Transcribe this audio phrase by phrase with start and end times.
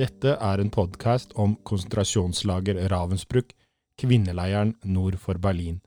[0.00, 3.50] Dette er en podkast om konsentrasjonslager Ravensbrück,
[4.00, 5.80] kvinneleiren nord for Berlin.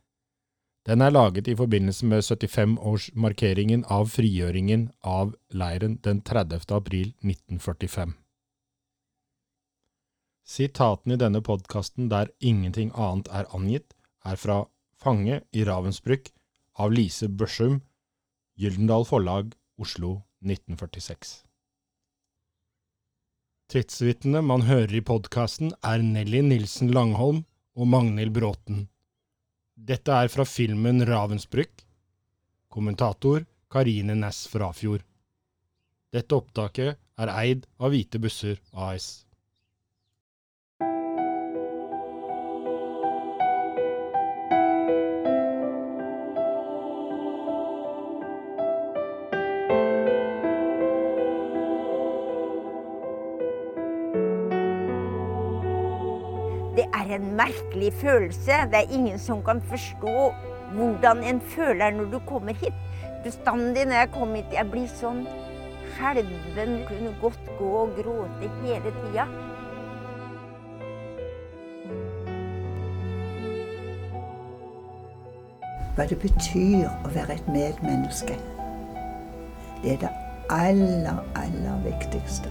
[0.86, 6.68] Den er laget i forbindelse med 75-årsmarkeringen av frigjøringen av leiren den 30.
[6.78, 8.12] april 1945.
[10.46, 14.60] Sitatene i denne podkasten der ingenting annet er angitt, er fra
[15.00, 16.30] Fange i Ravensbrück
[16.78, 17.82] av Lise Børsum,
[18.60, 21.53] Gyldendal Forlag, Oslo 1946.
[23.74, 27.40] Tidsvitnene man hører i podkasten, er Nelly Nilsen Langholm
[27.74, 28.84] og Magnhild Bråten.
[29.74, 31.82] Dette er fra filmen Ravensbrück.
[32.70, 35.02] Kommentator Karine Næss Frafjord.
[36.14, 39.26] Dette opptaket er eid av Hvite Busser AS.
[57.44, 58.52] Merkelig følelse.
[58.72, 60.34] Det er ingen som kan forstå
[60.74, 62.74] hvordan en føler når du kommer hit.
[63.24, 65.26] Bestandig når jeg kommer hit, jeg blir sånn
[65.96, 66.80] skjelven.
[66.88, 69.28] Kunne godt gå og gråte hele tida.
[75.94, 78.40] Hva det betyr å være et medmenneske.
[79.84, 80.14] Det er det
[80.50, 82.50] aller, aller viktigste.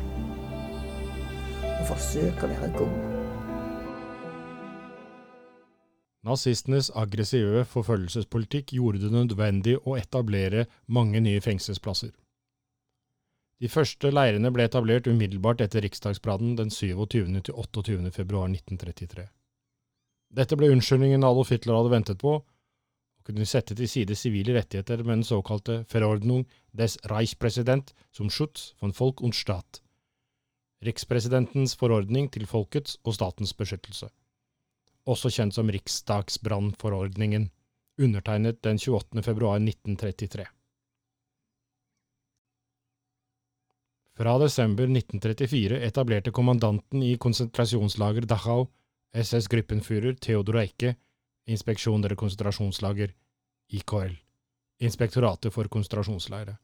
[1.73, 3.12] Å forsøke å være god.
[6.23, 12.13] Nazistenes aggressive forfølgelsespolitikk gjorde det nødvendig å etablere mange nye fengselsplasser.
[13.63, 17.43] De første leirene ble etablert umiddelbart etter riksdagsbrannen den 27.
[17.49, 18.13] til 28.
[18.15, 19.27] februar 1933.
[20.39, 25.03] Dette ble unnskyldningen Adolf Hitler hadde ventet på, og kunne sette til side sivile rettigheter
[25.03, 29.83] med den såkalte Verordnung des Reichspräsident som Schutz von Volk und Staat,
[30.87, 34.11] rikspresidentens forordning til folkets og statens beskyttelse
[35.09, 37.51] også kjent som Riksdagsbrannforordningen,
[37.99, 39.23] undertegnet den 28.
[39.23, 40.47] februar 1933.
[44.17, 48.67] Fra desember 1934 etablerte kommandanten i konsentrasjonslager Dachau,
[49.13, 50.95] SS Gruppenführer Theodor Eike,
[51.47, 53.15] Inspeksjon der konsentrasjonslager,
[53.73, 54.15] IKL,
[54.85, 56.59] Inspektoratet for konsentrasjonsleirer,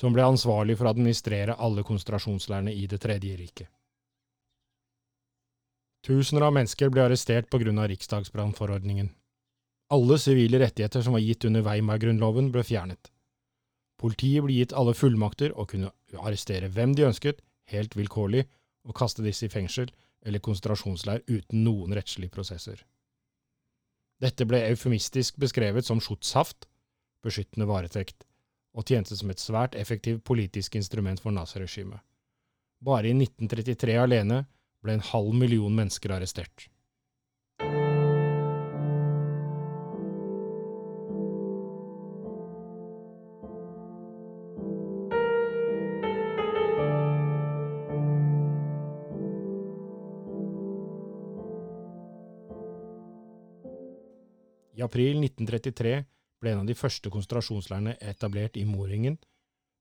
[0.00, 3.68] som ble ansvarlig for å administrere alle konsentrasjonsleirene i Det tredje riket.
[6.02, 9.12] Tusener av mennesker ble arrestert på grunn av riksdagsbrannforordningen.
[9.94, 13.10] Alle sivile rettigheter som var gitt under Weimar-grunnloven, ble fjernet.
[14.02, 17.38] Politiet ble gitt alle fullmakter og kunne arrestere hvem de ønsket,
[17.70, 18.48] helt vilkårlig,
[18.82, 19.92] og kaste disse i fengsel
[20.26, 22.80] eller konsentrasjonsleir uten noen rettslige prosesser.
[24.22, 26.66] Dette ble eufemistisk beskrevet som schutzhaft,
[27.22, 28.24] beskyttende varetekt,
[28.74, 32.00] og tjente som et svært effektivt politisk instrument for naziregimet.
[32.82, 34.42] Bare i 1933 alene
[34.82, 36.68] ble en halv million mennesker arrestert.
[54.72, 55.92] I april 1933
[56.42, 59.20] ble en av de første konsentrasjonsleirene etablert i Moringen,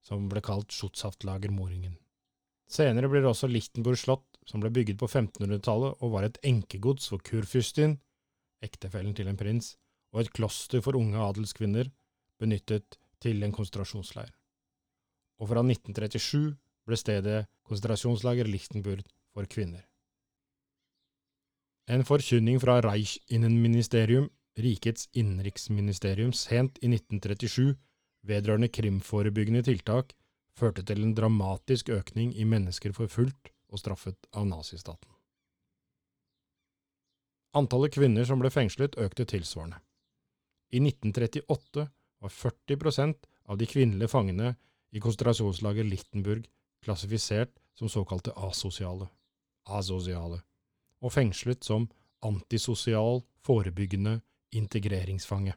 [0.06, 2.01] som ble kalt Schutzhaftlager Moringen.
[2.72, 7.10] Senere blir det også Lichtenburg slott, som ble bygget på 1500-tallet og var et enkegods
[7.12, 7.98] for kurfyrstin,
[8.64, 9.76] ektefellen til en prins,
[10.16, 11.92] og et kloster for unge adelskvinner,
[12.40, 14.32] benyttet til en konsentrasjonsleir.
[15.42, 16.54] Og fra 1937
[16.88, 19.04] ble stedet konsentrasjonslager Lichtenburg
[19.36, 19.84] for kvinner.
[21.92, 24.30] En forkynning fra Reichsinnenministerium,
[24.60, 27.76] rikets innenriksministerium, sent i 1937
[28.28, 30.14] vedrørende krimforebyggende tiltak,
[30.58, 35.10] førte til en dramatisk økning i mennesker forfulgt og straffet av nazistaten.
[37.58, 39.82] Antallet kvinner som ble fengslet, økte tilsvarende.
[40.72, 41.88] I 1938
[42.24, 44.54] var 40% av de kvinnelige fangene
[44.96, 46.48] i konsentrasjonslager Lichtenburg
[46.84, 49.10] klassifisert som såkalte asosiale,
[49.68, 50.40] asosiale,
[51.04, 51.90] og fengslet som
[52.24, 54.20] antisosial, forebyggende
[54.56, 55.56] integreringsfange.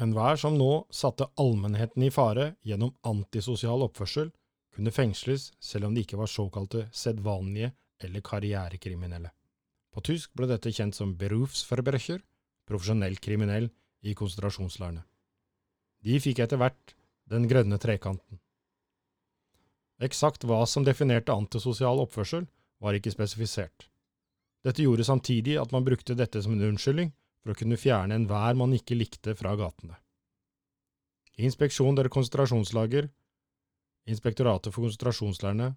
[0.00, 4.32] Enhver som nå satte allmennheten i fare gjennom antisosial oppførsel,
[4.74, 7.70] kunne fengsles selv om de ikke var såkalte sedvanlige
[8.02, 9.30] eller karrierekriminelle.
[9.94, 12.18] På tysk ble dette kjent som Berufsverbrecher,
[12.66, 13.68] profesjonell kriminell
[14.02, 15.04] i konsentrasjonsleirene.
[16.02, 16.96] De fikk etter hvert
[17.30, 18.40] den grønne trekanten.
[20.02, 22.48] Eksakt hva som definerte antisosial oppførsel,
[22.82, 23.86] var ikke spesifisert.
[24.66, 27.12] Dette gjorde samtidig at man brukte dette som en unnskyldning
[27.44, 29.98] for å kunne fjerne enhver man ikke likte fra gatene.
[31.36, 33.10] Inspeksjon der konsentrasjonslager,
[34.04, 35.70] Inspektoratet for konsentrasjonsleirene,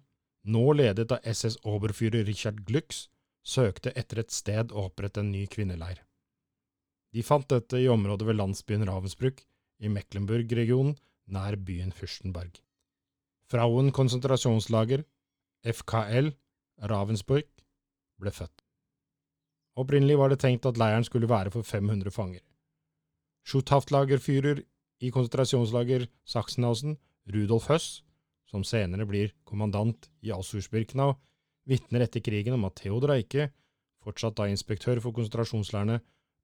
[0.52, 3.06] nå ledet av SS Oberführer Richard Glücks,
[3.40, 6.02] søkte etter et sted å opprette en ny kvinneleir.
[7.16, 9.40] De fant dette i området ved landsbyen Ravensbrück
[9.80, 10.98] i Mecklenburg-regionen,
[11.32, 12.60] nær byen Fürstenberg.
[13.48, 15.06] Frauen konsentrasjonslager,
[15.64, 16.34] FKL,
[16.84, 17.48] Ravensburg,
[18.20, 18.67] ble født.
[19.78, 22.42] Opprinnelig var det tenkt at leiren skulle være for 500 fanger.
[23.46, 24.64] Schutthaftlagerführer
[25.00, 26.96] i konsentrasjonslager Sachsenhausen,
[27.30, 27.88] Rudolf Høss,
[28.50, 31.14] som senere blir kommandant i Auschwitz-Birkenau,
[31.68, 33.50] vitner etter krigen om at Theodor Eike,
[34.02, 36.00] fortsatt da inspektør for konsentrasjonsleirene,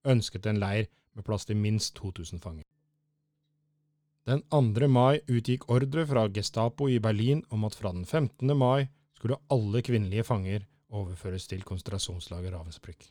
[0.07, 0.87] ønsket en leir
[1.17, 2.65] med plass til minst 2000 fanger.
[4.25, 4.89] Den 2.
[4.89, 8.55] mai utgikk ordre fra Gestapo i Berlin om at fra den 15.
[8.57, 8.87] mai
[9.19, 10.65] skulle alle kvinnelige fanger
[10.95, 13.11] overføres til konsentrasjonslager Ravensbrück.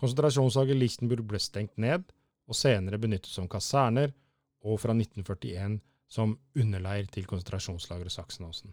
[0.00, 2.06] Konsentrasjonslager Lichtenburg ble stengt ned,
[2.48, 4.14] og senere benyttet som kaserner,
[4.64, 5.78] og fra 1941
[6.10, 8.72] som underleir til konsentrasjonslageret Sachsenhausen.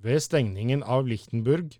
[0.00, 1.76] Ved stengningen av Lichtenburg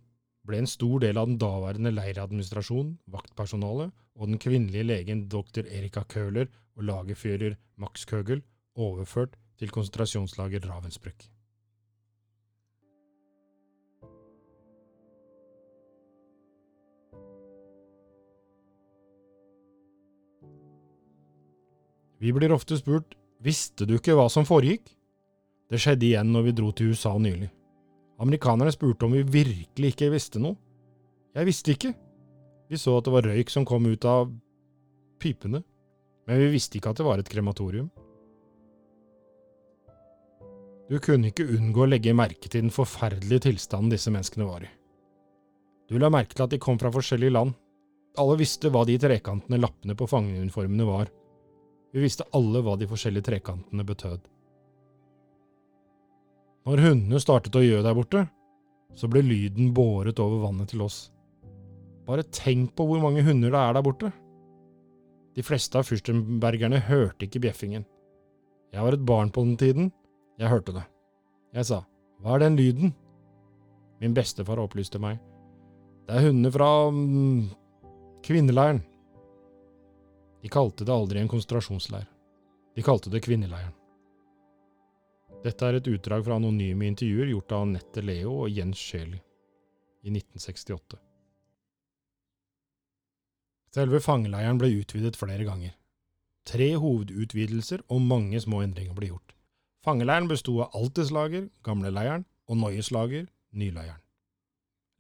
[0.47, 5.65] ble en stor del av den daværende leiradministrasjonen, vaktpersonalet og den kvinnelige legen dr.
[5.65, 8.45] Erika Köhler og lagerfører Max Kögel
[8.77, 11.29] overført til konsentrasjonslager Ravensbrück.
[22.21, 24.91] Vi blir ofte spurt Visste du ikke hva som foregikk?
[25.73, 27.49] Det skjedde igjen når vi dro til USA nylig.
[28.21, 30.59] Amerikanerne spurte om vi virkelig ikke visste noe.
[31.33, 31.95] Jeg visste ikke.
[32.69, 34.29] Vi så at det var røyk som kom ut av
[35.23, 35.63] pipene,
[36.29, 37.89] men vi visste ikke at det var et krematorium.
[40.91, 44.71] Du kunne ikke unngå å legge merke til den forferdelige tilstanden disse menneskene var i.
[45.89, 47.57] Du la merke til at de kom fra forskjellige land.
[48.21, 51.09] Alle visste hva de trekantene lappene på fangeuniformene var.
[51.91, 54.27] Vi visste alle hva de forskjellige trekantene betød.
[56.69, 58.27] Når hundene startet å gjø der borte,
[58.95, 61.09] så ble lyden båret over vannet til oss.
[62.07, 64.11] Bare tenk på hvor mange hunder det er der borte.
[65.37, 67.87] De fleste av fyrstenbergerne hørte ikke bjeffingen.
[68.75, 69.93] Jeg var et barn på den tiden.
[70.39, 70.85] Jeg hørte det.
[71.55, 71.81] Jeg sa,
[72.23, 72.95] hva er den lyden?
[74.01, 75.19] Min bestefar opplyste meg.
[76.07, 77.51] Det er hundene fra mm,
[78.27, 78.83] kvinneleiren.
[80.41, 82.07] De kalte det aldri en konsentrasjonsleir.
[82.75, 83.75] De kalte det kvinneleiren.
[85.45, 89.21] Dette er et utdrag fra anonyme intervjuer gjort av Anette Leo og Jens Scheli
[90.03, 90.99] i 1968.
[93.75, 95.77] Selve fangeleiren ble utvidet flere ganger.
[96.49, 99.37] Tre hovedutvidelser og mange små endringer ble gjort.
[99.85, 104.01] Fangeleiren besto av Alteslager, gamleleiren, og Neueslager, nyleiren.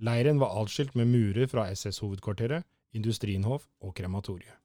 [0.00, 2.64] Leiren var atskilt med murer fra SS-hovedkvarteret,
[2.96, 4.59] Industrienhof og krematoriet.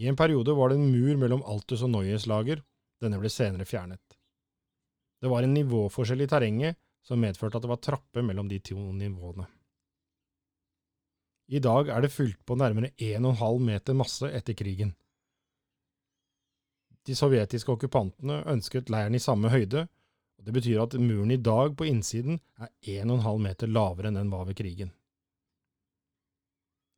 [0.00, 2.62] I en periode var det en mur mellom Altus og Noyes lager,
[3.04, 4.16] denne ble senere fjernet.
[5.20, 8.80] Det var en nivåforskjell i terrenget som medførte at det var trapper mellom de to
[8.96, 9.44] nivåene.
[11.52, 14.94] I dag er det fylt på nærmere 1,5 meter masse etter krigen.
[17.04, 19.82] De sovjetiske okkupantene ønsket leiren i samme høyde,
[20.38, 22.70] og det betyr at muren i dag på innsiden er
[23.02, 24.94] 1,5 meter lavere enn den var ved krigen.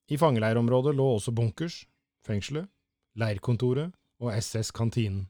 [0.07, 1.81] I fangeleirområdet lå også bunkers,
[2.23, 2.71] fengselet,
[3.19, 3.93] leirkontoret
[4.23, 5.27] og SS-kantinen.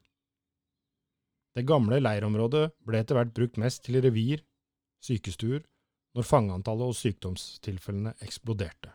[1.53, 4.41] Det gamle leirområdet ble etter hvert brukt mest til revir,
[5.05, 5.61] sykestuer,
[6.17, 8.93] når fangeantallet og sykdomstilfellene eksploderte.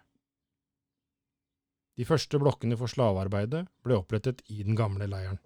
[1.98, 5.40] De første blokkene for slavearbeidet ble opprettet i den gamle leiren.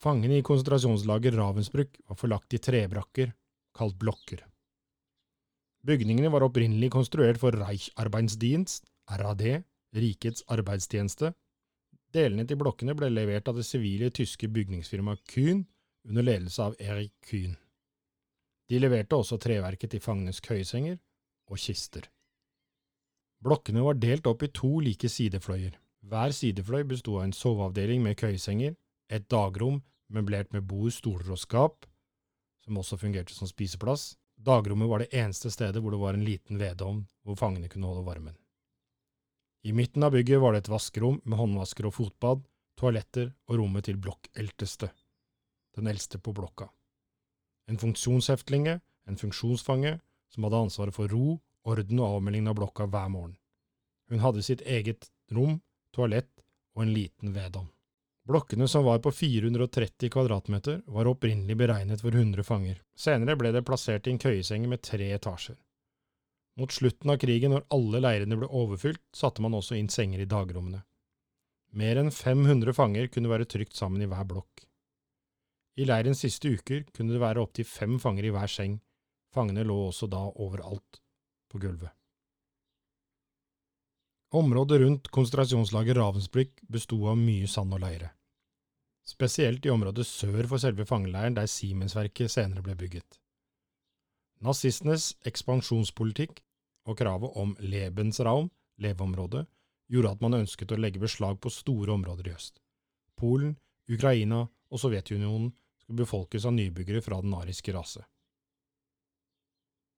[0.00, 3.34] Fangene i konsentrasjonslager Ravensbrück var forlagt i trebrakker,
[3.76, 4.46] kalt blokker.
[5.84, 8.88] Bygningene var opprinnelig konstruert for Reichsarbeidsdienst,
[9.20, 9.44] RAD,
[9.96, 11.34] Rikets arbeidstjeneste.
[12.14, 15.66] Delene til blokkene ble levert av det sivile tyske bygningsfirmaet Kühn
[16.08, 17.56] under ledelse av Erik Kühn.
[18.70, 20.96] De leverte også treverket til fangenes køyesenger
[21.50, 22.08] og kister.
[23.40, 25.76] Blokkene var delt opp i to like sidefløyer.
[26.08, 28.76] Hver sidefløy besto av en soveavdeling med køyesenger,
[29.10, 31.86] et dagrom møblert med bord, stoler og skap,
[32.64, 34.14] som også fungerte som spiseplass.
[34.40, 38.06] Dagrommet var det eneste stedet hvor det var en liten vedovn hvor fangene kunne holde
[38.06, 38.36] varmen.
[39.62, 42.46] I midten av bygget var det et vaskerom med håndvasker og fotbad,
[42.80, 44.88] toaletter og rommet til blokkelteste,
[45.76, 46.70] den eldste på blokka.
[47.68, 49.98] En funksjonsheftelinge, en funksjonsfange,
[50.32, 51.36] som hadde ansvaret for ro,
[51.68, 53.36] orden og avmelding av blokka hver morgen.
[54.08, 55.60] Hun hadde sitt eget rom,
[55.92, 56.32] toalett
[56.74, 57.68] og en liten vedovn.
[58.30, 62.76] Blokkene som var på 430 kvadratmeter, var opprinnelig beregnet for 100 fanger.
[62.94, 65.56] Senere ble det plassert i en køyeseng med tre etasjer.
[66.60, 70.28] Mot slutten av krigen, når alle leirene ble overfylt, satte man også inn senger i
[70.30, 70.84] dagrommene.
[71.74, 74.62] Mer enn 500 fanger kunne være trygt sammen i hver blokk.
[75.82, 78.78] I leirens siste uker kunne det være opptil fem fanger i hver seng.
[79.34, 81.02] Fangene lå også da overalt
[81.50, 81.90] på gulvet.
[84.38, 88.14] Området rundt konsentrasjonslaget Ravensbrück besto av mye sand og leire.
[89.10, 93.18] Spesielt i området sør for selve fangeleiren der Siemensverket senere ble bygget.
[94.40, 96.38] Nazistenes ekspansjonspolitikk
[96.88, 98.48] og kravet om Lebensraum,
[98.78, 99.44] leveområde,
[99.90, 102.62] gjorde at man ønsket å legge beslag på store områder i øst.
[103.18, 103.56] Polen,
[103.90, 105.50] Ukraina og Sovjetunionen
[105.82, 108.04] skulle befolkes av nybyggere fra den ariske rase.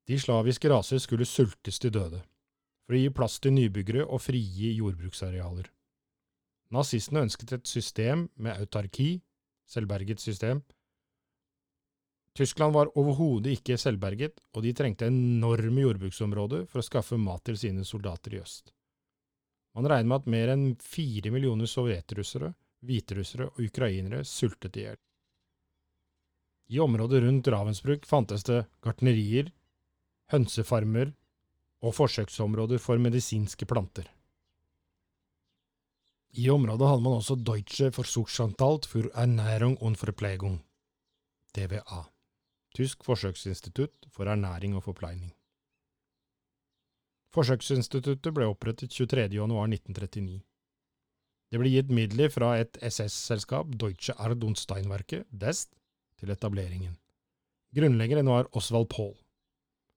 [0.09, 2.25] De slaviske raser skulle sultes til døde
[2.83, 5.69] for å gi plass til nybyggere og frigi jordbruksarealer.
[6.73, 9.21] Nazistene ønsket et system med autarki,
[9.69, 10.63] selvberget system.
[12.33, 17.59] Tyskland var overhodet ikke selvberget, og de trengte enorme jordbruksområder for å skaffe mat til
[17.61, 18.73] sine soldater i øst.
[19.77, 22.53] Man regner med at mer enn fire millioner sovjetrussere,
[22.85, 24.99] hviterussere og ukrainere sultet i hjel.
[26.73, 29.53] I området rundt Ravensbruk fantes det gartnerier,
[30.33, 31.13] hønsefarmer,
[31.83, 34.07] og forsøksområder for medisinske planter.
[36.33, 40.63] I området hadde man også Deutsche Versuchsanstalt für Ernährung und Verpflegung,
[41.57, 42.07] DVA,
[42.75, 45.35] tysk forsøksinstitutt for ernæring og forpleining.
[47.33, 50.41] Forsøksinstituttet ble opprettet 23.1.1939.
[51.53, 55.69] Det ble gitt midler fra et SS-selskap, Deutsche Ard- und Steinwerke, DEST,
[56.17, 56.97] til etableringen.
[57.77, 59.17] Grunnleggeren var Osvald Paul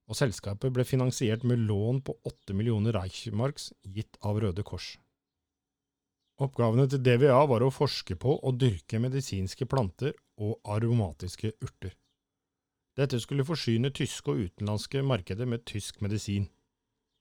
[0.06, 4.96] og selskapet ble finansiert med lån på 8 millioner Reichmarks gitt av Røde Kors.
[6.44, 10.12] Oppgavene til DVA var å forske på og dyrke medisinske planter
[10.42, 11.94] og aromatiske urter.
[12.96, 16.50] Dette skulle forsyne tyske og utenlandske markeder med tysk medisin.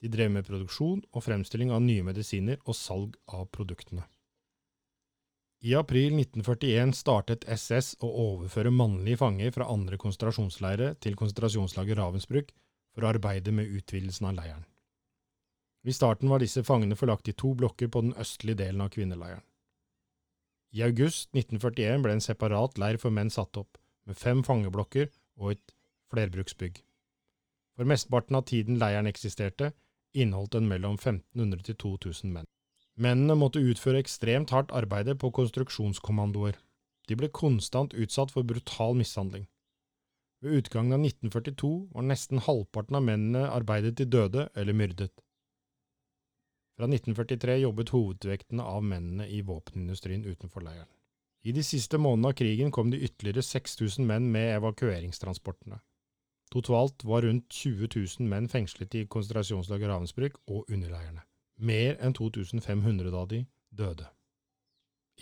[0.02, 4.02] De drev med produksjon og fremstilling av nye medisiner og salg av produktene.
[5.64, 12.50] I april 1941 startet SS å overføre mannlige fanger fra andre konsentrasjonsleirer til konsentrasjonslaget Ravensbrück
[12.92, 14.66] for å arbeide med utvidelsen av leiren.
[15.84, 19.44] I starten var disse fangene forlagt i to blokker på den østlige delen av kvinneleiren.
[20.74, 23.76] I august 1941 ble en separat leir for menn satt opp,
[24.08, 25.74] med fem fangeblokker og et
[26.10, 26.80] flerbruksbygg.
[27.76, 29.72] For mesteparten av tiden leiren eksisterte,
[30.14, 32.48] inneholdt den mellom 1500 til 2000 menn.
[32.94, 36.56] Mennene måtte utføre ekstremt hardt arbeide på konstruksjonskommandoer.
[37.10, 39.48] De ble konstant utsatt for brutal mishandling.
[40.40, 45.10] Ved utgangen av 1942 var nesten halvparten av mennene arbeidet til døde eller myrdet.
[46.74, 50.90] Fra 1943 jobbet hovedvekten av mennene i våpenindustrien utenfor leiren.
[51.44, 55.78] I de siste månedene av krigen kom det ytterligere 6000 menn med evakueringstransportene.
[56.50, 61.22] Totalt var rundt 20 000 menn fengslet i konsentrasjonslaget Ravensbrück og underleirene.
[61.58, 64.08] Mer enn 2500 av de døde.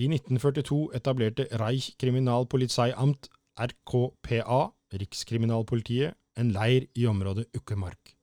[0.01, 3.29] I 1942 etablerte Reich Kriminalpolizeiamt,
[3.61, 8.15] RKPA, Rikskriminalpolitiet en leir i området Ukkemark.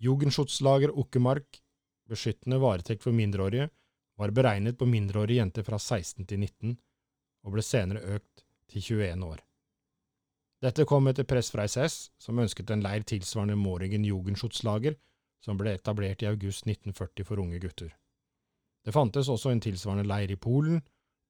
[0.00, 1.60] Jugendschutzlager Ukkemark,
[2.08, 3.68] beskyttende varetekt for mindreårige,
[4.18, 6.78] var beregnet på mindreårige jenter fra 16 til 19,
[7.46, 9.44] og ble senere økt til 21 år.
[10.58, 14.96] Dette kom etter press fra SS, som ønsket en leir tilsvarende Måringen Jugendschutzlager,
[15.44, 17.92] som ble etablert i august 1940 for unge gutter.
[18.84, 20.80] Det fantes også en tilsvarende leir i Polen,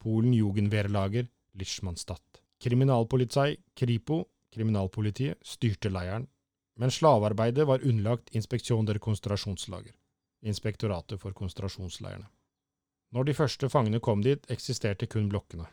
[0.01, 2.41] Polen Jugendwehrlager Lichmannstadt.
[2.63, 6.27] Kriminalpolizei, Kripo, kriminalpolitiet, styrte leiren,
[6.79, 9.93] men slavearbeidet var underlagt Inspeksjon der konsentrasjonslager,
[10.43, 12.29] inspektoratet for konsentrasjonsleirene.
[13.15, 15.67] Når de første fangene kom dit, eksisterte kun blokkene.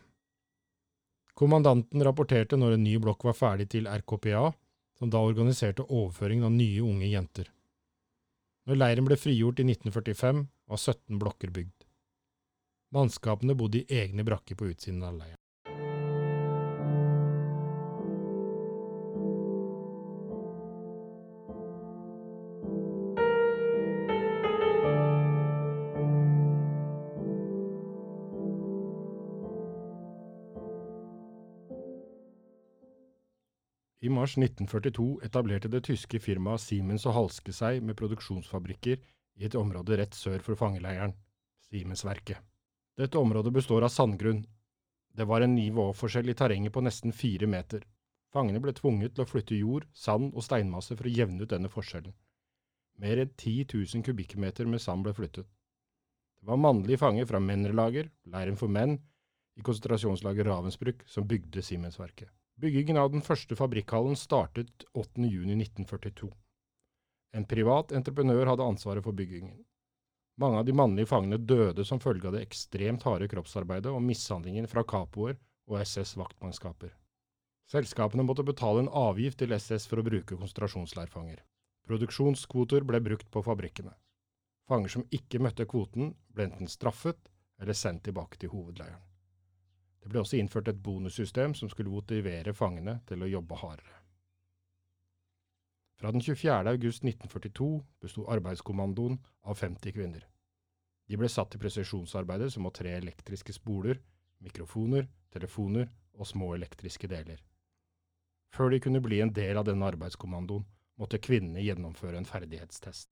[1.36, 4.53] Kommandanten rapporterte når en ny blokk var ferdig til RKPA,
[4.95, 7.50] som da organiserte overføringen av nye unge jenter.
[8.65, 11.86] Når leiren ble frigjort i 1945, var 17 blokker bygd.
[12.95, 15.41] Mannskapene bodde i egne brakker på utsiden av leiren.
[34.06, 39.58] I mars 1942 etablerte det tyske firmaet Siemens og Halske seg med produksjonsfabrikker i et
[39.58, 41.16] område rett sør for fangeleiren,
[41.66, 42.38] Siemensverket.
[43.02, 44.44] Dette området består av sandgrunn.
[45.10, 47.82] Det var en nivåforskjell i terrenget på nesten fire meter.
[48.30, 51.74] Fangene ble tvunget til å flytte jord, sand og steinmasse for å jevne ut denne
[51.74, 52.14] forskjellen.
[53.02, 55.50] Mer enn 10 000 kubikkmeter med sand ble flyttet.
[56.38, 59.00] Det var mannlige fanger fra Mennerlager, leiren for menn,
[59.58, 62.30] i konsentrasjonslaget Ravensbrück som bygde Siemens-verket.
[62.56, 66.30] Byggingen av den første fabrikkhallen startet 8.6.1942.
[67.36, 69.58] En privat entreprenør hadde ansvaret for byggingen.
[70.40, 74.68] Mange av de mannlige fangene døde som følge av det ekstremt harde kroppsarbeidet og mishandlingen
[74.72, 75.36] fra kapoer
[75.68, 76.94] og SS vaktmannskaper.
[77.72, 81.42] Selskapene måtte betale en avgift til SS for å bruke konsentrasjonsleirfanger.
[81.88, 83.92] Produksjonskvoter ble brukt på fabrikkene.
[84.70, 87.20] Fanger som ikke møtte kvoten, ble enten straffet
[87.60, 89.04] eller sendt tilbake til hovedleiren.
[90.06, 93.96] Det ble også innført et bonussystem som skulle motivere fangene til å jobbe hardere.
[95.98, 96.60] Fra den 24.
[96.76, 97.70] august 1942
[98.06, 99.18] besto arbeidskommandoen
[99.50, 100.28] av 50 kvinner.
[101.10, 103.98] De ble satt til presisjonsarbeidet som å tre elektriske spoler,
[104.46, 107.41] mikrofoner, telefoner og små elektriske deler.
[108.54, 110.70] Før de kunne bli en del av denne arbeidskommandoen,
[111.02, 113.10] måtte kvinnene gjennomføre en ferdighetstest.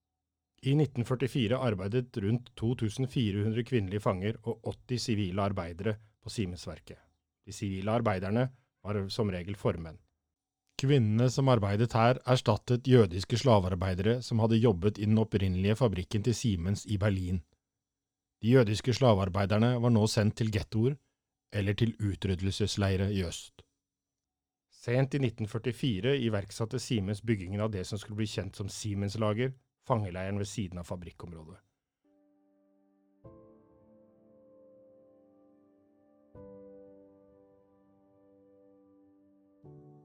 [0.62, 6.99] I 1944 arbeidet rundt 2400 kvinnelige fanger og 80 sivile arbeidere på Simensverket.
[7.45, 8.47] De sivile arbeiderne
[8.83, 9.99] var som regel formenn.
[10.79, 16.36] Kvinnene som arbeidet her, erstattet jødiske slavearbeidere som hadde jobbet i den opprinnelige fabrikken til
[16.36, 17.43] Siemens i Berlin.
[18.41, 20.97] De jødiske slavearbeiderne var nå sendt til gettoer
[21.53, 23.62] eller til utryddelsesleire i øst.
[24.83, 29.53] Sent i 1944 iverksatte Siemens byggingen av det som skulle bli kjent som Siemens-lager,
[29.88, 31.55] fangeleiren ved siden av fabrikkområdet.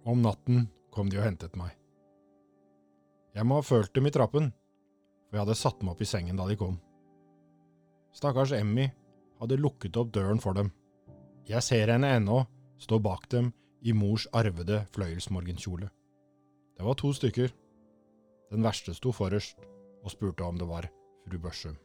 [0.08, 0.62] Om natten
[0.94, 1.74] kom de og hentet meg.
[3.36, 4.46] Jeg må ha følt dem i trappen,
[5.28, 6.78] for jeg hadde satt meg opp i sengen da de kom.
[8.16, 8.86] Stakkars Emmy
[9.38, 10.70] hadde lukket opp døren for dem.
[11.48, 12.38] Jeg ser henne ennå
[12.80, 13.50] stå bak dem
[13.84, 15.90] i mors arvede fløyelsmorgenkjole.
[16.78, 17.52] Det var to stykker.
[18.48, 19.60] Den verste sto forrest
[20.00, 20.88] og spurte om det var
[21.26, 21.76] fru Børsum.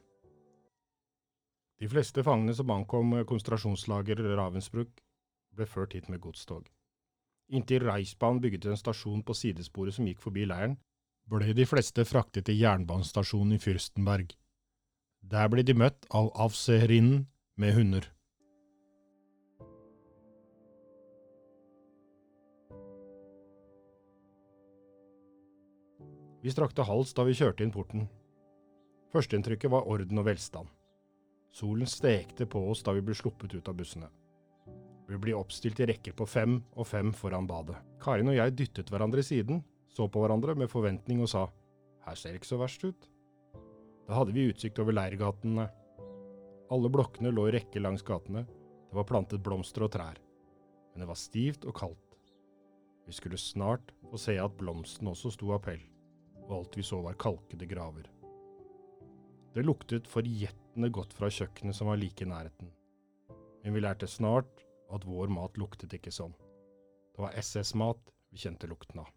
[1.76, 4.96] De fleste fangene som ankom konsentrasjonslager Ravensbrück,
[5.54, 6.64] ble ført hit med godstog.
[7.48, 10.78] Inntil Reisbanen bygget en stasjon på sidesporet som gikk forbi leiren,
[11.28, 14.32] ble de fleste fraktet til jernbanestasjonen i Fürstenberg.
[15.24, 17.26] Der ble de møtt av avseherinnen
[17.56, 18.10] med hunder.
[26.44, 28.08] Vi strakte hals da vi kjørte inn porten.
[29.14, 30.68] Førsteinntrykket var orden og velstand.
[31.54, 34.10] Solen stekte på oss da vi ble sluppet ut av bussene.
[35.08, 37.76] Vi ble oppstilt i rekker på fem og fem foran badet.
[38.00, 39.60] Karin og jeg dyttet hverandre i siden,
[39.92, 41.44] så på hverandre med forventning og sa
[42.04, 43.08] her ser det ikke så verst ut.
[44.04, 45.68] Da hadde vi utsikt over leirgatene.
[46.72, 50.18] Alle blokkene lå i rekke langs gatene, det var plantet blomster og trær,
[50.92, 52.18] men det var stivt og kaldt.
[53.04, 55.80] Vi skulle snart få se at blomsten også sto av pell,
[56.46, 58.08] og alt vi så var kalkede graver.
[59.54, 62.70] Det luktet forjettende godt fra kjøkkenet som var like i nærheten,
[63.64, 66.34] men vi lærte snart at vår mat luktet ikke sånn.
[67.14, 69.10] Det var SS-mat vi kjente lukten av.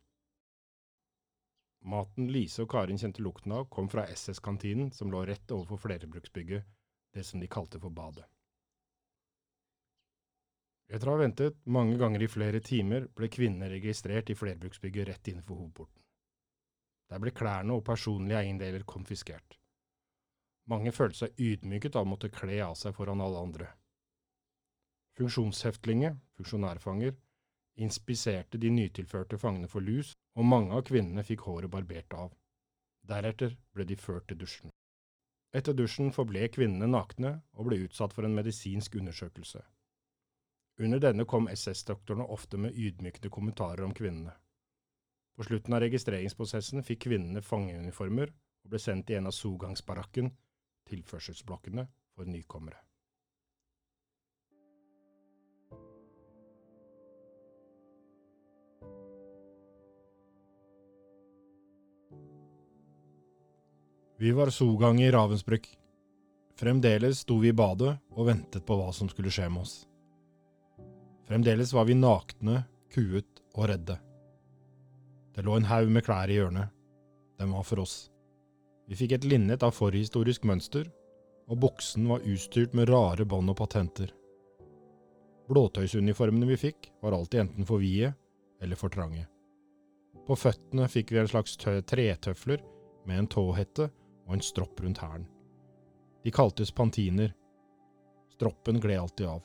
[1.88, 6.66] Maten Lise og Karin kjente lukten av, kom fra SS-kantinen som lå rett overfor flerbruksbygget,
[7.14, 8.26] det som de kalte for badet.
[10.88, 15.32] Etter å ha ventet mange ganger i flere timer, ble kvinnene registrert i flerbruksbygget rett
[15.32, 16.04] innenfor hovedporten.
[17.12, 19.58] Der ble klærne og personlige eiendeler konfiskert.
[20.68, 23.68] Mange følte seg ydmyket av å måtte kle av seg foran alle andre.
[25.18, 27.16] Funksjonsheftlingen, funksjonærfanger,
[27.82, 32.36] inspiserte de nytilførte fangene for lus, og mange av kvinnene fikk håret barbert av.
[33.08, 34.74] Deretter ble de ført til dusjen.
[35.58, 39.64] Etter dusjen forble kvinnene nakne og ble utsatt for en medisinsk undersøkelse.
[40.86, 44.36] Under denne kom SS-doktorene ofte med ydmykende kommentarer om kvinnene.
[45.38, 50.30] På slutten av registreringsprosessen fikk kvinnene fangeuniformer og ble sendt i en av Sogangsbarakken,
[50.90, 52.87] tilførselsblokkene for nykommere.
[64.20, 65.78] Vi var sogang i Ravensbrück.
[66.60, 69.76] Fremdeles sto vi i badet og ventet på hva som skulle skje med oss.
[71.30, 74.00] Fremdeles var vi nakne, kuet og redde.
[75.36, 76.74] Det lå en haug med klær i hjørnet.
[77.38, 78.08] Den var for oss.
[78.90, 80.90] Vi fikk et linnet av forhistorisk mønster,
[81.46, 84.10] og buksen var utstyrt med rare bånd og patenter.
[85.46, 88.16] Blåtøysuniformene vi fikk, var alltid enten for vide
[88.66, 89.28] eller for trange.
[90.26, 92.66] På føttene fikk vi en slags tretøfler
[93.06, 93.92] med en tåhette
[94.28, 95.28] og en stropp rundt hælen.
[96.24, 97.34] De kaltes pantiner.
[98.36, 99.44] Stroppen gled alltid av.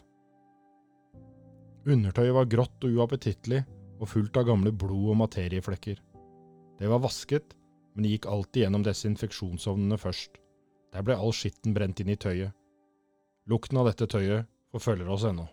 [1.86, 3.62] Undertøyet var grått og uappetittlig
[4.02, 5.98] og fullt av gamle blod- og materieflekker.
[6.78, 7.54] Det var vasket,
[7.94, 10.38] men gikk alltid gjennom desinfeksjonsovnene først.
[10.92, 12.52] Der ble all skitten brent inn i tøyet.
[13.50, 15.46] Lukten av dette tøyet forfølger oss ennå.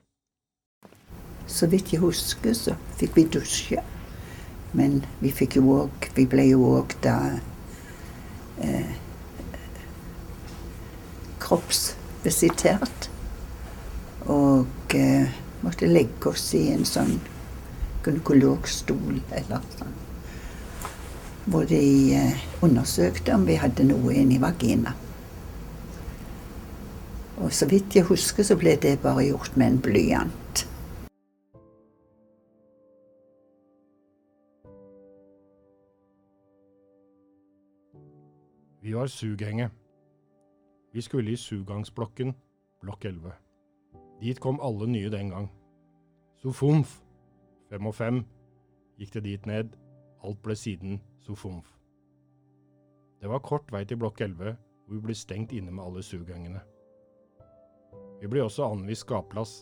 [1.50, 3.84] Så vidt jeg husker, så fikk vi dusje.
[4.78, 7.16] Men vi fikk jo òg Vi ble jo òg da
[11.50, 13.10] kroppsvisitert.
[14.30, 15.28] Og eh,
[15.66, 17.18] måtte legge oss i en sånn
[18.06, 19.98] gynekologstol eller sånn.
[21.50, 21.84] Hvor de
[22.16, 24.94] eh, undersøkte om vi hadde noe inni vagina.
[27.40, 30.66] Og så vidt jeg husker, så ble det bare gjort med en blyant.
[38.80, 39.72] Vi var sughenget.
[40.94, 42.34] Vi skulle i sugangsblokken,
[42.82, 43.34] blokk 11.
[44.22, 45.50] Dit kom alle nye den gang.
[46.42, 47.02] Sofumf,
[47.70, 48.24] fem og fem,
[48.98, 49.76] gikk det dit ned,
[50.24, 51.76] alt ble siden Sofumf.
[53.22, 54.56] Det var kort vei til blokk 11,
[54.88, 56.62] hvor vi ble stengt inne med alle sugangene.
[58.22, 59.60] Vi ble også anvist skapplass.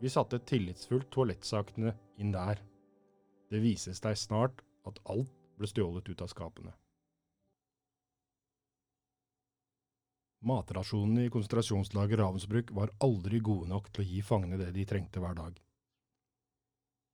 [0.00, 2.62] Vi satte tillitsfullt toalettsakene inn der.
[3.50, 6.72] Det vises deg snart at alt ble stjålet ut av skapene.
[10.40, 15.20] Matrasjonene i konsentrasjonslaget Ravensbrück var aldri gode nok til å gi fangene det de trengte
[15.20, 15.58] hver dag.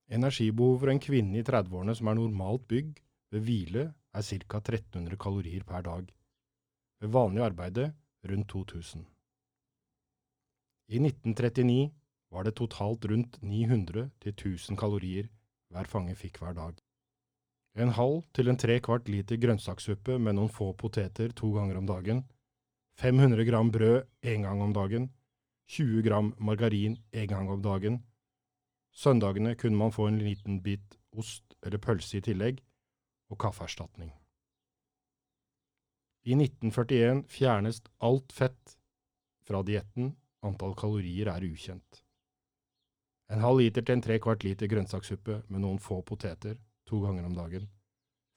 [0.07, 2.93] Energibehovet for en kvinne i 30-årene som er normalt bygg,
[3.35, 4.61] ved hvile er ca.
[4.63, 6.13] 1300 kalorier per dag.
[7.03, 7.89] Ved vanlig arbeide
[8.31, 9.03] rundt 2000.
[10.95, 11.91] I 1939
[12.31, 15.27] var det totalt rundt 900 til 1000 kalorier
[15.75, 16.79] hver fange fikk hver dag.
[17.77, 21.91] En halv til en tre kvart liter grønnsakssuppe med noen få poteter to ganger om
[21.91, 22.23] dagen,
[22.97, 25.11] 500 gram brød én gang om dagen,
[25.69, 28.05] 20 gram margarin én gang om dagen.
[28.93, 32.63] Søndagene kunne man få en liten bit ost eller pølse i tillegg,
[33.31, 34.13] og kaffeerstatning.
[36.25, 38.79] I 1941 fjernes alt fett
[39.47, 42.03] fra dietten, antall kalorier er ukjent.
[43.31, 46.57] En halv liter til en tre kvart liter grønnsakssuppe med noen få poteter
[46.87, 47.69] to ganger om dagen.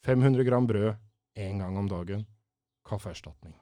[0.05, 0.93] 500 gram brød
[1.37, 2.25] én gang om dagen.
[2.85, 3.55] Kaffeerstatning.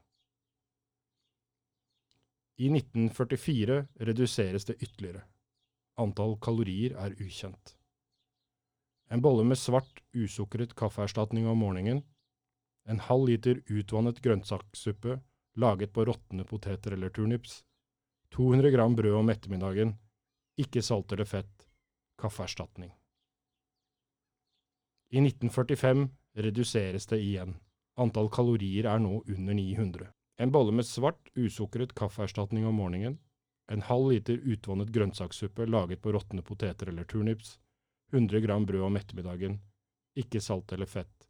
[2.58, 5.22] I 1944 reduseres det ytterligere.
[5.98, 7.76] Antall kalorier er ukjent.
[9.10, 12.02] En bolle med svart, usukret kaffeerstatning om morgenen.
[12.90, 15.20] En halv liter utvannet grønnsakssuppe
[15.58, 17.64] laget på råtne poteter eller turnips.
[18.34, 19.96] 200 gram brød om ettermiddagen.
[20.58, 21.68] Ikke salt eller fett.
[22.18, 22.92] Kaffeerstatning.
[25.14, 27.56] I 1945 reduseres det igjen.
[27.98, 30.10] Antall kalorier er nå under 900.
[30.38, 33.18] En bolle med svart, usukret kaffeerstatning om morgenen.
[33.72, 37.58] En halv liter utvannet grønnsakssuppe laget på råtne poteter eller turnips.
[38.14, 39.58] 100 gram brød om ettermiddagen.
[40.16, 41.28] Ikke salt eller fett.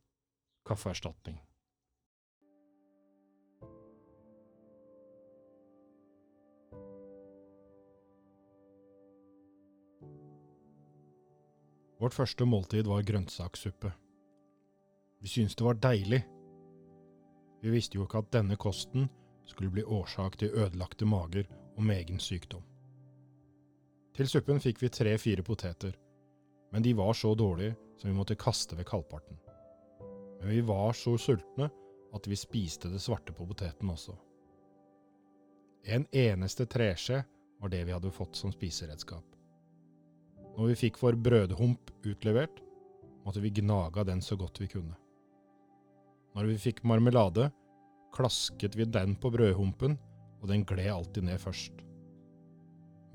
[0.68, 1.40] Kaffeerstatning.
[11.98, 13.90] Vårt første måltid var grønnsakssuppe.
[15.24, 16.26] Vi syntes det var deilig.
[17.62, 19.08] Vi visste jo ikke at denne kosten
[19.48, 22.64] skulle bli årsak til ødelagte mager og megen sykdom.
[24.18, 25.94] Til suppen fikk vi tre–fire poteter,
[26.74, 29.38] men de var så dårlige som vi måtte kaste ved halvparten.
[30.40, 31.70] Men vi var så sultne
[32.14, 34.16] at vi spiste det svarte på poteten også.
[35.88, 37.24] En eneste treskje
[37.62, 39.26] var det vi hadde fått som spiseredskap.
[40.58, 42.62] Når vi fikk vår brødhump utlevert,
[43.26, 44.98] måtte vi gnage av den så godt vi kunne.
[46.38, 47.48] Når vi fikk marmelade,
[48.14, 49.96] klasket vi den på brødhumpen,
[50.38, 51.80] og den gled alltid ned først.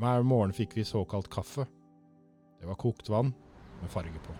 [0.02, 1.68] Hver morgen fikk vi såkalt kaffe.
[2.58, 3.30] Det var kokt vann
[3.78, 4.34] med farge på.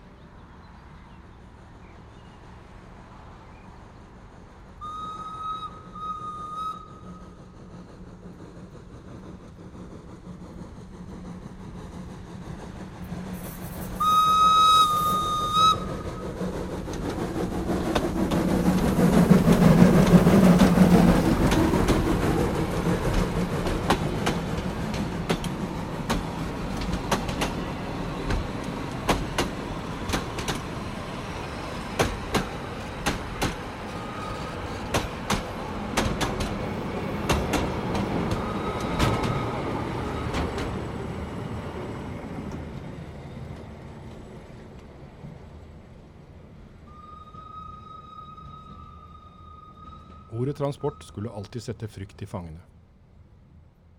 [50.63, 52.61] Transport skulle alltid sette frykt i fangene.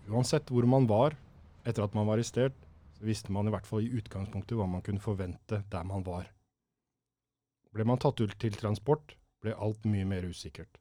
[0.08, 1.16] Uansett hvor man var
[1.64, 2.56] etter at man var arrestert,
[2.96, 6.30] så visste man i hvert fall i utgangspunktet hva man kunne forvente der man var.
[7.74, 10.80] Ble man tatt ut til transport, ble alt mye mer usikkert.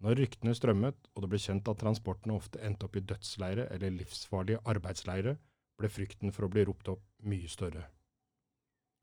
[0.00, 3.96] Når ryktene strømmet, og det ble kjent at transportene ofte endte opp i dødsleire eller
[3.96, 5.36] livsfarlige arbeidsleire,
[5.78, 7.88] ble frykten for å bli ropt opp mye større.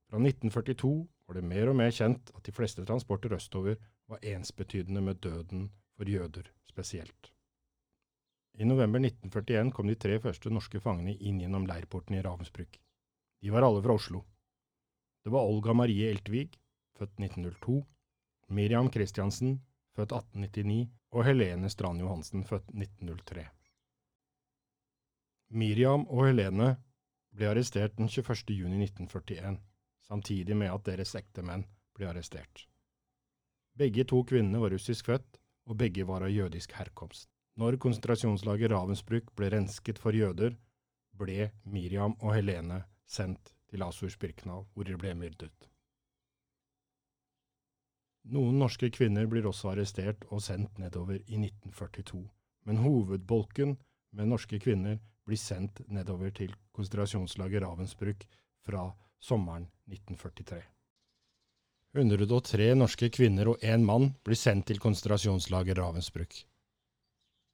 [0.10, 0.94] Fra 1942
[1.28, 5.68] var det mer og mer kjent at de fleste transporter østover var ensbetydende med døden
[5.96, 7.32] for jøder spesielt.
[8.56, 12.78] I november 1941 kom de tre første norske fangene inn gjennom leirporten i Ravensbrück.
[13.42, 14.22] De var alle fra Oslo.
[15.24, 16.54] Det var Olga Marie Eltvig,
[16.96, 17.82] født 1902,
[18.56, 19.60] Miriam Christiansen,
[19.96, 23.46] født 1899, og Helene Strand Johansen, født 1903.
[25.50, 26.76] Miriam og Helene
[27.36, 28.56] ble arrestert den 21.
[28.56, 29.60] juni 1941,
[30.08, 32.68] samtidig med at deres ektemenn ble arrestert.
[33.76, 37.30] Begge to kvinnene var russisk født, og begge var av jødisk herkomst.
[37.56, 40.58] Når konsentrasjonslaget Ravensbrück ble rensket for jøder,
[41.16, 45.70] ble Miriam og Helene sendt til Asurs-Birkenau, hvor de ble myrdet.
[48.36, 52.24] Noen norske kvinner blir også arrestert og sendt nedover i 1942,
[52.66, 53.78] men hovedbolken
[54.18, 58.26] med norske kvinner blir sendt nedover til konsentrasjonslaget Ravensbrück
[58.66, 58.90] fra
[59.22, 60.75] sommeren 1943.
[61.96, 66.42] 103 norske kvinner og én mann blir sendt til konsentrasjonslager Ravensbrück.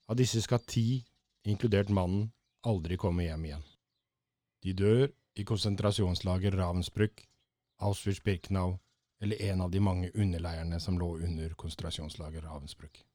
[0.10, 1.04] Av disse skal ti,
[1.46, 2.32] inkludert mannen,
[2.66, 3.68] aldri komme hjem igjen.
[4.66, 5.06] De dør
[5.38, 7.22] i konsentrasjonslager Ravensbrück,
[7.82, 8.80] Auschwitz-Birkenau
[9.22, 13.06] eller en av de mange underleirene som lå under konsentrasjonslager Ravensbrück.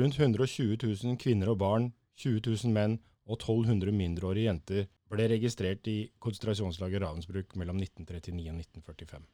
[0.00, 2.94] Rundt 120 000 kvinner og barn, 20 000 menn
[3.28, 9.26] og 1200 mindreårige jenter ble registrert i konsentrasjonslaget Ravensbrück mellom 1939 og 1945.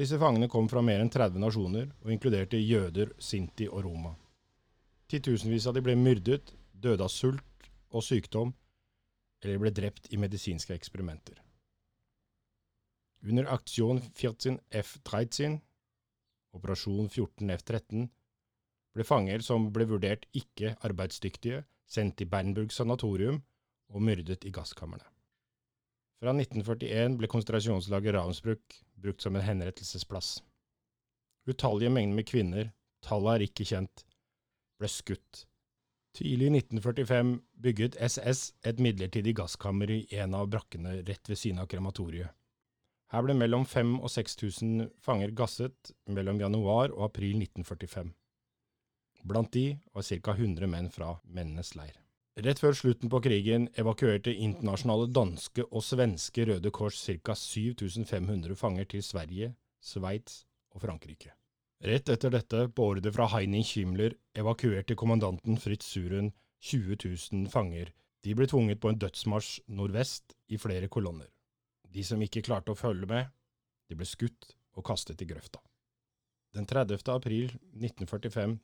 [0.00, 4.14] Disse fangene kom fra mer enn 30 nasjoner og inkluderte jøder, sinti og roma.
[5.10, 8.54] Titusenvis av de ble myrdet, døde av sult og sykdom,
[9.42, 11.42] eller ble drept i medisinske eksperimenter.
[13.26, 15.58] Under aksjon 14 F-13,
[16.56, 18.08] operasjon 14 F-13,
[18.94, 23.40] ble fanger som ble vurdert ikke arbeidsdyktige, sendt til Bernburg sanatorium
[23.90, 25.06] og myrdet i gasskamrene.
[26.20, 30.40] Fra 1941 ble konsentrasjonslaget Ravensbrück brukt som en henrettelsesplass.
[31.48, 32.72] Utallige mengder med kvinner,
[33.02, 34.04] tallet er ikke kjent,
[34.78, 35.46] ble skutt.
[36.16, 41.62] Tidlig i 1945 bygget SS et midlertidig gasskammer i en av brakkene rett ved siden
[41.62, 42.34] av krematoriet.
[43.10, 48.12] Her ble mellom 5000 og 6000 fanger gasset mellom januar og april 1945.
[49.22, 50.32] Blant de var ca.
[50.32, 51.96] 100 menn fra mennenes leir.
[52.40, 57.34] Rett før slutten på krigen evakuerte internasjonale danske og svenske Røde Kors ca.
[57.36, 61.34] 7500 fanger til Sverige, Sveits og Frankrike.
[61.84, 66.30] Rett etter dette, på ordre fra Heining Kimler evakuerte kommandanten Fritz Suren
[66.60, 67.92] 20 000 fanger.
[68.24, 71.28] De ble tvunget på en dødsmarsj nordvest i flere kolonner.
[71.88, 73.32] De som ikke klarte å følge med,
[73.88, 75.60] de ble skutt og kastet i grøfta.
[76.54, 77.00] Den 30.
[77.10, 78.58] april 1945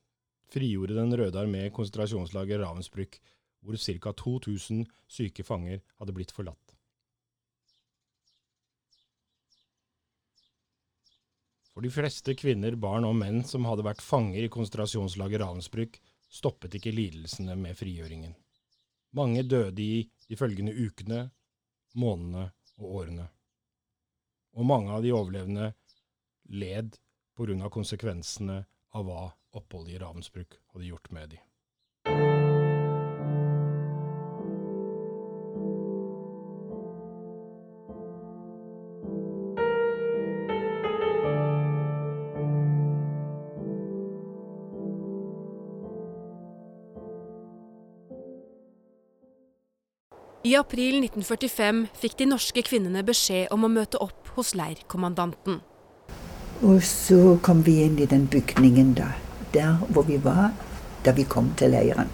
[0.52, 3.18] frigjorde Den røde armé konsentrasjonslaget Ravensbrück,
[3.62, 4.12] hvor ca.
[4.12, 6.76] 2000 syke fanger hadde blitt forlatt.
[11.76, 15.98] For de fleste kvinner, barn og menn som hadde vært fanger i konsentrasjonslaget Ravensbrück,
[16.32, 18.32] stoppet ikke lidelsene med frigjøringen.
[19.16, 21.26] Mange døde i de følgende ukene,
[21.96, 22.46] månedene
[22.80, 23.26] og årene.
[24.56, 25.68] Og mange av de overlevende
[26.48, 26.96] led
[27.36, 28.62] på grunn av konsekvensene
[28.96, 29.26] av hva
[29.58, 31.42] oppholdet i Ravensbruk hadde gjort med de.
[50.46, 55.58] I april 1945 fikk de norske kvinnene beskjed om å møte opp hos leirkommandanten.
[56.62, 59.08] Og så kom vi inn i den bygningen da,
[59.56, 60.52] der hvor vi var
[61.04, 62.12] da vi kom til leiren.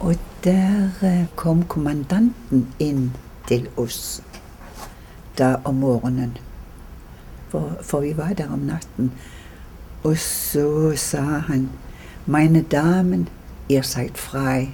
[0.00, 3.10] Og der eh, kom kommandanten inn
[3.48, 4.22] til oss
[5.38, 6.36] da om morgenen.
[7.50, 9.12] For, for vi var der om natten.
[10.04, 11.68] Og så sa han
[12.26, 13.28] Meine Damen,
[13.68, 14.70] ihr seid frei.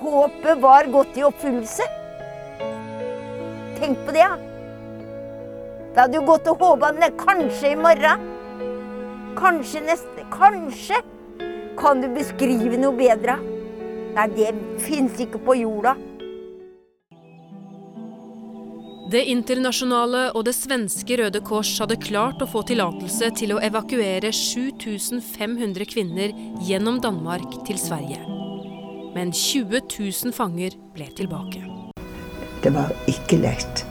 [0.00, 1.86] Håpet var gått i oppfyllelse.
[3.80, 4.36] Tenk på det, ja.
[5.92, 8.31] Det hadde jo gått og håpa kanskje i morgen.
[9.38, 10.26] Kanskje neste.
[10.32, 11.02] Kanskje.
[11.78, 13.38] Kan du beskrive noe bedre?
[14.12, 14.50] Nei, det
[14.84, 15.94] fins ikke på jorda.
[19.12, 24.30] Det internasjonale og det svenske Røde Kors hadde klart å få tillatelse til å evakuere
[24.32, 26.32] 7500 kvinner
[26.64, 28.22] gjennom Danmark til Sverige.
[29.12, 31.60] Men 20 000 fanger ble tilbake.
[32.64, 33.84] Det var ikke lett,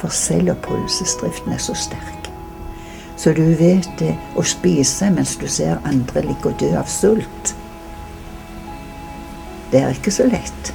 [0.00, 2.13] for selvoppholdelsesdriften er så sterk.
[3.16, 7.54] Så du vet det, å spise mens du ser andre ligge og dø av sult,
[9.72, 10.74] det er ikke så lett.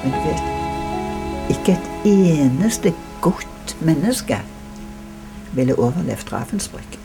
[0.00, 0.46] Men du vet,
[1.56, 4.38] ikke et eneste godt menneske
[5.52, 6.96] ville overlevd Ravensbrück.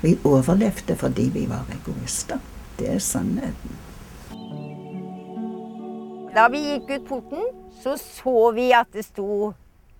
[0.00, 2.40] Vi overlevde fordi vi var egoister.
[2.78, 3.89] Det er sannheten.
[6.40, 7.48] Da vi gikk ut porten,
[7.82, 9.50] så så vi at det sto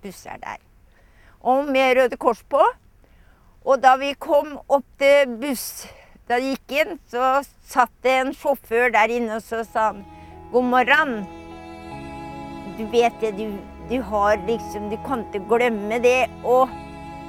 [0.01, 0.57] busser der.
[1.45, 2.63] Og med Røde Kors på.
[3.69, 5.85] Og da vi kom opp til buss,
[6.31, 10.01] da vi gikk inn, så satt det en sjåfør der inne, og så sa han
[10.55, 11.13] god morgen.
[12.79, 13.61] Du vet det, du,
[13.93, 16.31] du har liksom Du kan ikke glemme det.
[16.41, 16.73] Og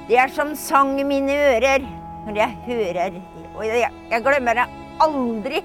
[0.08, 1.84] det er som sang i mine ører
[2.24, 3.20] når jeg hører
[3.58, 4.68] Og jeg, jeg glemmer det
[5.04, 5.60] aldri.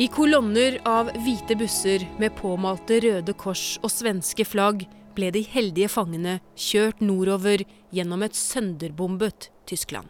[0.00, 5.90] I kolonner av hvite busser med påmalte Røde Kors og svenske flagg ble de heldige
[5.92, 7.60] fangene kjørt nordover
[7.92, 10.08] gjennom et sønderbombet Tyskland.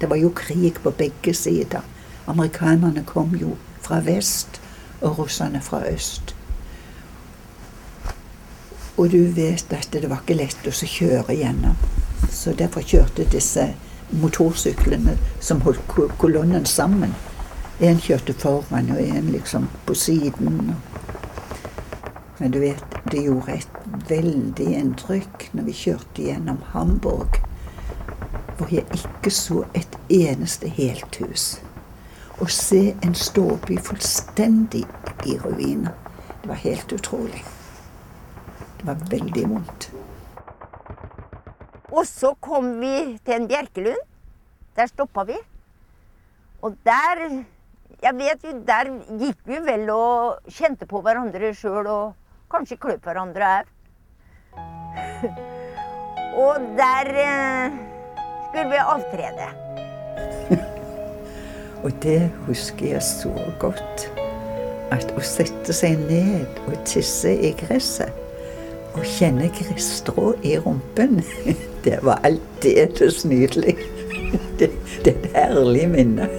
[0.00, 1.84] Det var jo krig på begge sider.
[2.24, 4.62] Amerikanerne kom jo fra vest,
[5.02, 6.32] og russerne fra øst.
[8.96, 11.76] Og du vet at det var ikke lett å kjøre gjennom.
[12.32, 13.74] Så derfor kjørte disse
[14.24, 17.12] motorsyklene som holdt kolonnen sammen.
[17.80, 20.76] En kjørte foran, og en liksom på siden.
[22.38, 23.68] Men du vet, det gjorde et
[24.08, 27.40] veldig inntrykk når vi kjørte gjennom Hamburg,
[28.58, 31.46] hvor jeg ikke så et eneste helt hus.
[32.42, 34.84] Å se en ståby fullstendig
[35.26, 35.94] i ruiner,
[36.42, 37.44] det var helt utrolig.
[38.80, 39.88] Det var veldig vondt.
[41.92, 44.00] Og så kom vi til en Bjerkelund.
[44.76, 45.36] Der stoppa vi.
[46.62, 47.44] Og der
[48.02, 48.88] Jeg vet jo, der
[49.20, 52.16] gikk vi vel og kjente på hverandre sjøl og
[52.50, 53.68] kanskje kløp hverandre òg.
[56.42, 57.76] og der eh,
[58.48, 59.46] skulle vi avtrede.
[61.84, 63.30] og det husker jeg så
[63.62, 64.08] godt.
[64.90, 68.18] At å sette seg ned og tisse i gresset
[68.98, 71.22] og kjenne gresstrå i rumpen,
[71.86, 73.78] det var aldeles nydelig.
[74.58, 74.72] Det,
[75.06, 76.32] det er et herlig minne.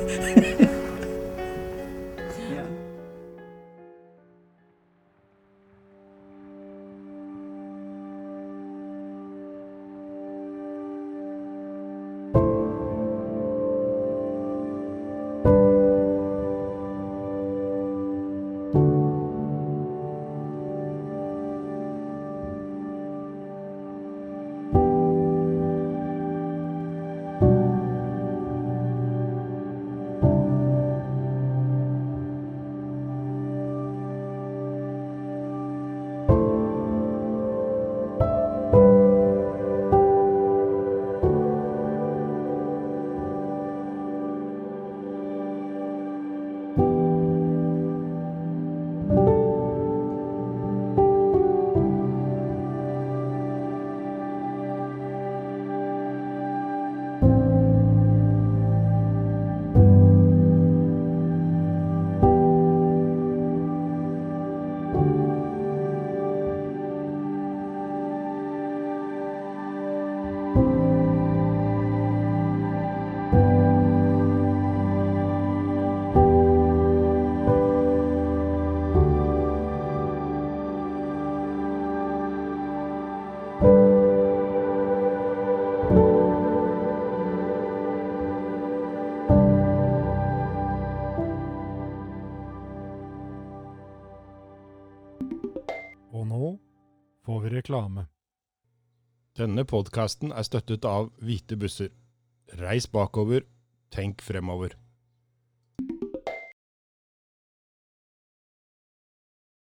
[97.63, 98.07] Reklame.
[99.37, 101.89] Denne podkasten er støttet av Hvite busser.
[102.59, 103.45] Reis bakover,
[103.89, 104.75] tenk fremover.